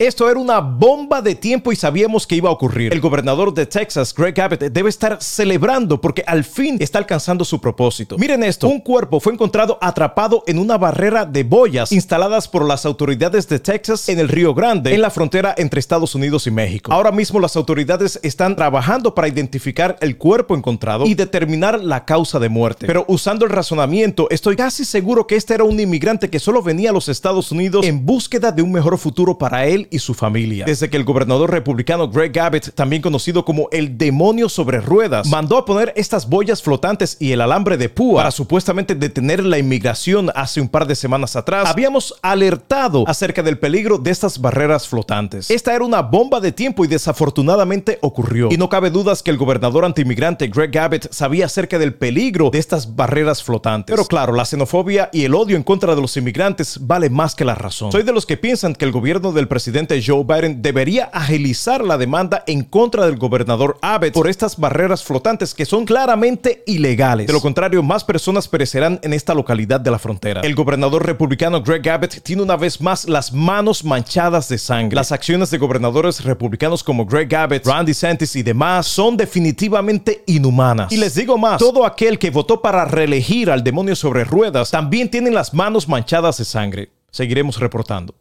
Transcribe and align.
Esto 0.00 0.28
era 0.28 0.40
una 0.40 0.58
bomba 0.58 1.22
de 1.22 1.36
tiempo 1.36 1.70
y 1.70 1.76
sabíamos 1.76 2.26
que 2.26 2.34
iba 2.34 2.48
a 2.48 2.52
ocurrir. 2.52 2.92
El 2.92 3.00
gobernador 3.00 3.54
de 3.54 3.64
Texas, 3.64 4.12
Greg 4.12 4.40
Abbott, 4.40 4.58
debe 4.58 4.88
estar 4.88 5.22
celebrando 5.22 6.00
porque 6.00 6.24
al 6.26 6.42
fin 6.42 6.78
está 6.80 6.98
alcanzando 6.98 7.44
su 7.44 7.60
propósito. 7.60 8.18
Miren 8.18 8.42
esto, 8.42 8.66
un 8.66 8.80
cuerpo 8.80 9.20
fue 9.20 9.34
encontrado 9.34 9.78
atrapado 9.80 10.42
en 10.48 10.58
una 10.58 10.78
barrera 10.78 11.24
de 11.24 11.44
boyas 11.44 11.92
instaladas 11.92 12.48
por 12.48 12.66
las 12.66 12.84
autoridades 12.84 13.46
de 13.46 13.60
Texas 13.60 14.08
en 14.08 14.18
el 14.18 14.26
Río 14.26 14.52
Grande, 14.52 14.92
en 14.92 15.00
la 15.00 15.10
frontera 15.10 15.54
entre 15.56 15.78
Estados 15.78 16.16
Unidos 16.16 16.48
y 16.48 16.50
México. 16.50 16.92
Ahora 16.92 17.12
mismo 17.12 17.38
las 17.38 17.54
autoridades 17.54 18.18
están 18.24 18.56
trabajando 18.56 19.14
para 19.14 19.28
identificar 19.28 19.96
el 20.00 20.18
cuerpo 20.18 20.56
encontrado 20.56 21.06
y 21.06 21.14
determinar 21.14 21.80
la 21.80 22.04
causa 22.04 22.40
de 22.40 22.48
muerte. 22.48 22.88
Pero 22.88 23.04
usando 23.06 23.44
el 23.44 23.52
razonamiento, 23.52 24.26
estoy 24.30 24.56
casi 24.56 24.84
seguro 24.84 25.28
que 25.28 25.36
este 25.36 25.54
era 25.54 25.62
un 25.62 25.78
inmigrante 25.78 26.30
que 26.30 26.40
solo 26.40 26.64
venía 26.64 26.90
a 26.90 26.92
los 26.92 27.08
Estados 27.08 27.52
Unidos 27.52 27.86
en 27.86 28.04
búsqueda 28.04 28.50
de 28.50 28.62
un 28.62 28.72
mejor 28.72 28.98
futuro 28.98 29.38
para 29.38 29.68
él 29.68 29.83
y 29.90 29.98
su 29.98 30.14
familia. 30.14 30.64
Desde 30.64 30.90
que 30.90 30.96
el 30.96 31.04
gobernador 31.04 31.50
republicano 31.50 32.08
Greg 32.08 32.38
Abbott, 32.38 32.74
también 32.74 33.02
conocido 33.02 33.44
como 33.44 33.68
el 33.72 33.96
demonio 33.98 34.48
sobre 34.48 34.80
ruedas, 34.80 35.28
mandó 35.28 35.58
a 35.58 35.64
poner 35.64 35.92
estas 35.96 36.28
boyas 36.28 36.62
flotantes 36.62 37.16
y 37.20 37.32
el 37.32 37.40
alambre 37.40 37.76
de 37.76 37.88
púa 37.88 38.22
para 38.22 38.30
supuestamente 38.30 38.94
detener 38.94 39.44
la 39.44 39.58
inmigración 39.58 40.30
hace 40.34 40.60
un 40.60 40.68
par 40.68 40.86
de 40.86 40.94
semanas 40.94 41.36
atrás, 41.36 41.68
habíamos 41.68 42.14
alertado 42.22 43.04
acerca 43.06 43.42
del 43.42 43.58
peligro 43.58 43.98
de 43.98 44.10
estas 44.10 44.40
barreras 44.40 44.88
flotantes. 44.88 45.50
Esta 45.50 45.74
era 45.74 45.84
una 45.84 46.02
bomba 46.02 46.40
de 46.40 46.52
tiempo 46.52 46.84
y 46.84 46.88
desafortunadamente 46.88 47.98
ocurrió. 48.02 48.48
Y 48.50 48.56
no 48.56 48.68
cabe 48.68 48.90
dudas 48.90 49.22
que 49.22 49.30
el 49.30 49.36
gobernador 49.36 49.84
antimigrante 49.84 50.48
Greg 50.48 50.76
Abbott 50.78 51.12
sabía 51.12 51.46
acerca 51.46 51.78
del 51.78 51.94
peligro 51.94 52.50
de 52.50 52.58
estas 52.58 52.94
barreras 52.94 53.42
flotantes. 53.42 53.94
Pero 53.94 54.06
claro, 54.06 54.32
la 54.32 54.44
xenofobia 54.44 55.10
y 55.12 55.24
el 55.24 55.34
odio 55.34 55.56
en 55.56 55.62
contra 55.62 55.94
de 55.94 56.00
los 56.00 56.16
inmigrantes 56.16 56.78
vale 56.80 57.10
más 57.10 57.34
que 57.34 57.44
la 57.44 57.54
razón. 57.54 57.92
Soy 57.92 58.02
de 58.02 58.12
los 58.12 58.26
que 58.26 58.36
piensan 58.36 58.74
que 58.74 58.84
el 58.84 58.92
gobierno 58.92 59.32
del 59.32 59.48
presidente 59.74 60.04
Joe 60.06 60.22
Biden 60.22 60.62
debería 60.62 61.06
agilizar 61.12 61.82
la 61.84 61.98
demanda 61.98 62.44
en 62.46 62.62
contra 62.62 63.06
del 63.06 63.16
gobernador 63.16 63.76
Abbott 63.82 64.12
por 64.12 64.28
estas 64.28 64.56
barreras 64.56 65.02
flotantes 65.02 65.52
que 65.52 65.66
son 65.66 65.84
claramente 65.84 66.62
ilegales. 66.64 67.26
De 67.26 67.32
lo 67.32 67.40
contrario, 67.40 67.82
más 67.82 68.04
personas 68.04 68.46
perecerán 68.46 69.00
en 69.02 69.12
esta 69.12 69.34
localidad 69.34 69.80
de 69.80 69.90
la 69.90 69.98
frontera. 69.98 70.42
El 70.42 70.54
gobernador 70.54 71.04
republicano 71.04 71.60
Greg 71.60 71.88
Abbott 71.88 72.20
tiene 72.22 72.42
una 72.42 72.56
vez 72.56 72.80
más 72.80 73.08
las 73.08 73.32
manos 73.32 73.82
manchadas 73.84 74.48
de 74.48 74.58
sangre. 74.58 74.94
Las 74.94 75.10
acciones 75.10 75.50
de 75.50 75.58
gobernadores 75.58 76.22
republicanos 76.22 76.84
como 76.84 77.04
Greg 77.04 77.34
Abbott, 77.34 77.66
Randy 77.66 77.90
DeSantis 77.90 78.36
y 78.36 78.44
demás 78.44 78.86
son 78.86 79.16
definitivamente 79.16 80.22
inhumanas. 80.26 80.92
Y 80.92 80.98
les 80.98 81.16
digo 81.16 81.36
más, 81.36 81.58
todo 81.58 81.84
aquel 81.84 82.20
que 82.20 82.30
votó 82.30 82.62
para 82.62 82.84
reelegir 82.84 83.50
al 83.50 83.64
demonio 83.64 83.96
sobre 83.96 84.22
ruedas 84.22 84.70
también 84.70 85.10
tiene 85.10 85.32
las 85.32 85.52
manos 85.52 85.88
manchadas 85.88 86.38
de 86.38 86.44
sangre. 86.44 86.92
Seguiremos 87.10 87.58
reportando. 87.58 88.14